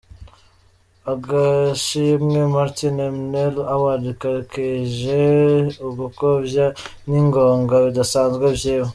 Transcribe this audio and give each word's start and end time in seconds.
Agashimwe 1.13 2.39
Martin 2.55 2.95
Ennals 3.07 3.65
Award 3.75 4.05
kakeje 4.21 5.23
''ugukovya 5.85 6.65
n'ingoga 7.09 7.75
bidasanzwe 7.85 8.45
vyiwe''. 8.57 8.89